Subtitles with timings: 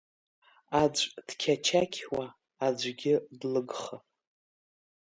[0.81, 2.23] Аӡә дқьачақьуа,
[2.67, 3.97] аӡәгьы длыгха…